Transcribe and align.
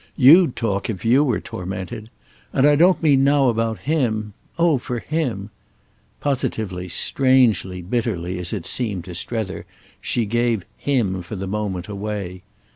You'd 0.17 0.55
talk 0.55 0.89
if 0.89 1.05
you 1.05 1.23
were 1.23 1.39
tormented. 1.39 2.09
And 2.53 2.65
I 2.65 2.75
don't 2.75 3.03
mean 3.03 3.23
now 3.23 3.49
about 3.49 3.81
him. 3.81 4.33
Oh 4.57 4.79
for 4.79 4.97
him—!" 4.97 5.51
Positively, 6.19 6.89
strangely, 6.89 7.83
bitterly, 7.83 8.39
as 8.39 8.51
it 8.51 8.65
seemed 8.65 9.05
to 9.05 9.13
Strether, 9.13 9.67
she 10.01 10.25
gave 10.25 10.65
"him," 10.75 11.21
for 11.21 11.35
the 11.35 11.45
moment, 11.45 11.87
away. 11.87 12.41